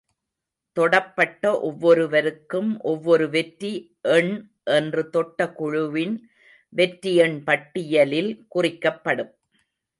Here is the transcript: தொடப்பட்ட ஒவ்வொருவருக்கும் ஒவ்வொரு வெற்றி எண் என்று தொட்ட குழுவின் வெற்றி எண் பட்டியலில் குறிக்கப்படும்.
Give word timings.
தொடப்பட்ட 0.77 1.59
ஒவ்வொருவருக்கும் 1.61 2.79
ஒவ்வொரு 2.81 3.29
வெற்றி 3.29 3.71
எண் 4.01 4.33
என்று 4.63 5.09
தொட்ட 5.09 5.49
குழுவின் 5.51 6.15
வெற்றி 6.73 7.15
எண் 7.15 7.43
பட்டியலில் 7.43 8.45
குறிக்கப்படும். 8.47 9.33